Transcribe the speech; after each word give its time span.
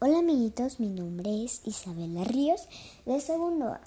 Hola 0.00 0.20
amiguitos, 0.20 0.78
mi 0.78 0.90
nombre 0.90 1.44
es 1.44 1.60
Isabela 1.64 2.22
Ríos 2.22 2.68
de 3.04 3.20
segundo 3.20 3.66
A. 3.66 3.80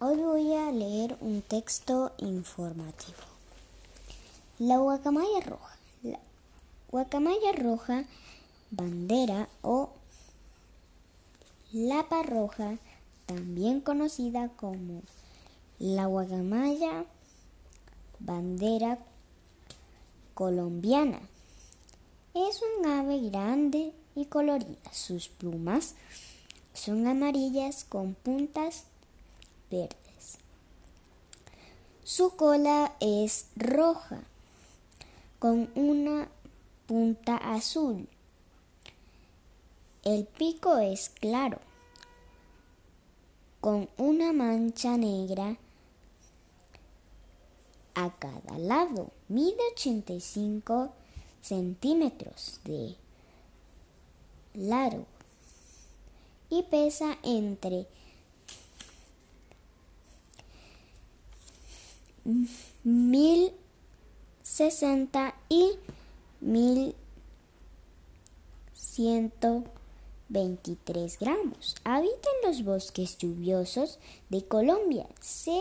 Hoy 0.00 0.16
voy 0.16 0.54
a 0.54 0.72
leer 0.72 1.18
un 1.20 1.42
texto 1.42 2.10
informativo. 2.16 3.18
La 4.58 4.78
guacamaya 4.78 5.40
roja. 5.44 5.76
La 6.02 6.18
guacamaya 6.90 7.52
roja, 7.52 8.04
bandera 8.70 9.50
o 9.60 9.90
lapa 11.70 12.22
roja, 12.22 12.78
también 13.26 13.82
conocida 13.82 14.48
como 14.56 15.02
la 15.78 16.06
guacamaya 16.06 17.04
bandera 18.20 18.96
colombiana 20.32 21.20
es 22.34 22.60
un 22.62 22.86
ave 22.86 23.30
grande 23.30 23.92
y 24.14 24.26
colorida. 24.26 24.92
Sus 24.92 25.28
plumas 25.28 25.94
son 26.74 27.06
amarillas 27.06 27.84
con 27.84 28.14
puntas 28.14 28.84
verdes. 29.70 30.38
Su 32.04 32.36
cola 32.36 32.94
es 33.00 33.46
roja 33.56 34.22
con 35.38 35.70
una 35.74 36.28
punta 36.86 37.36
azul. 37.36 38.08
El 40.04 40.24
pico 40.24 40.78
es 40.78 41.10
claro 41.10 41.58
con 43.60 43.88
una 43.96 44.32
mancha 44.32 44.96
negra 44.96 45.56
a 47.94 48.10
cada 48.10 48.58
lado. 48.58 49.10
Mide 49.28 49.62
85 49.74 50.92
centímetros 51.42 52.60
de 52.64 52.96
largo 54.54 55.04
y 56.48 56.62
pesa 56.62 57.18
entre 57.22 57.86
mil 62.84 63.52
sesenta 64.42 65.34
y 65.48 65.72
mil 66.40 66.94
ciento 68.74 69.64
veintitrés 70.28 71.18
gramos. 71.18 71.74
Habita 71.84 72.28
en 72.42 72.50
los 72.50 72.64
bosques 72.64 73.18
lluviosos 73.18 73.98
de 74.28 74.44
Colombia. 74.46 75.06
Se, 75.20 75.58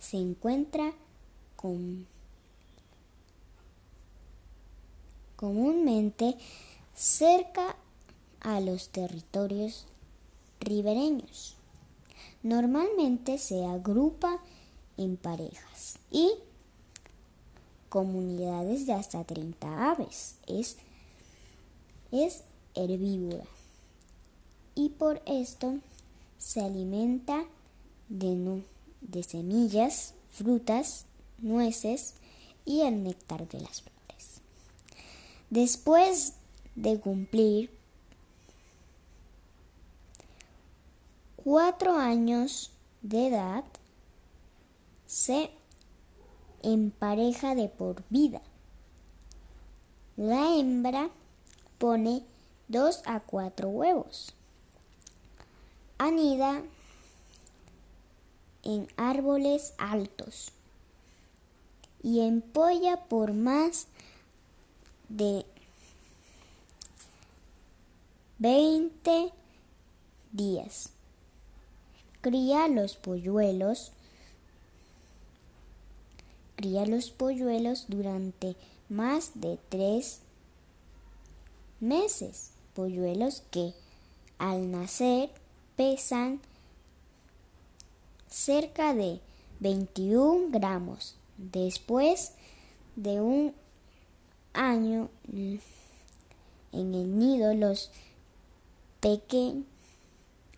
se 0.00 0.16
encuentra 0.18 0.92
con 1.56 2.06
comúnmente 5.36 6.36
cerca 6.94 7.76
a 8.40 8.60
los 8.60 8.88
territorios 8.90 9.86
ribereños. 10.60 11.56
Normalmente 12.42 13.38
se 13.38 13.64
agrupa 13.64 14.38
en 14.96 15.16
parejas 15.16 15.98
y 16.10 16.30
comunidades 17.88 18.86
de 18.86 18.92
hasta 18.92 19.24
30 19.24 19.90
aves. 19.90 20.36
Es, 20.46 20.76
es 22.12 22.42
herbívora 22.74 23.46
y 24.74 24.90
por 24.90 25.22
esto 25.26 25.78
se 26.38 26.60
alimenta 26.60 27.44
de, 28.08 28.62
de 29.00 29.22
semillas, 29.22 30.14
frutas, 30.32 31.06
nueces 31.38 32.14
y 32.64 32.80
el 32.80 33.02
néctar 33.02 33.48
de 33.48 33.60
las 33.60 33.82
flores. 33.82 33.93
Después 35.54 36.32
de 36.74 36.98
cumplir 36.98 37.70
cuatro 41.36 41.96
años 41.96 42.72
de 43.02 43.28
edad, 43.28 43.62
se 45.06 45.52
empareja 46.64 47.54
de 47.54 47.68
por 47.68 48.02
vida. 48.10 48.42
La 50.16 50.56
hembra 50.56 51.10
pone 51.78 52.24
dos 52.66 53.02
a 53.06 53.20
cuatro 53.20 53.68
huevos. 53.68 54.34
Anida 55.98 56.64
en 58.64 58.88
árboles 58.96 59.72
altos 59.78 60.50
y 62.02 62.22
empolla 62.22 63.04
por 63.04 63.34
más 63.34 63.86
de 65.16 65.46
20 68.38 69.30
días. 70.32 70.90
Cría 72.20 72.68
los 72.68 72.96
polluelos. 72.96 73.92
Cría 76.56 76.84
los 76.86 77.10
polluelos 77.10 77.86
durante 77.88 78.56
más 78.88 79.32
de 79.34 79.58
tres 79.68 80.20
meses. 81.80 82.50
Polluelos 82.74 83.42
que 83.50 83.72
al 84.38 84.70
nacer 84.70 85.30
pesan 85.76 86.40
cerca 88.28 88.94
de 88.94 89.20
21 89.60 90.48
gramos. 90.50 91.14
Después 91.38 92.32
de 92.96 93.20
un 93.20 93.54
año 94.54 95.10
en 95.32 95.60
el 96.72 97.18
nido 97.18 97.54
los, 97.54 97.90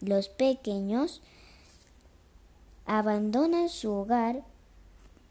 los 0.00 0.28
pequeños 0.28 1.20
abandonan 2.86 3.68
su 3.68 3.90
hogar, 3.90 4.44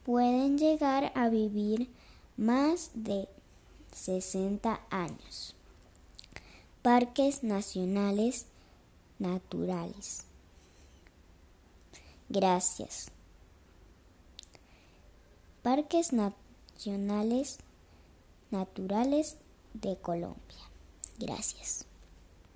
pueden 0.03 0.57
llegar 0.57 1.11
a 1.15 1.29
vivir 1.29 1.89
más 2.37 2.91
de 2.93 3.27
60 3.93 4.81
años. 4.89 5.55
Parques 6.81 7.43
nacionales 7.43 8.45
naturales. 9.17 10.25
Gracias. 12.29 13.09
Parques 15.63 16.11
nacionales 16.13 17.57
naturales 18.51 19.37
de 19.73 19.97
Colombia. 19.97 20.69
Gracias. 21.17 21.85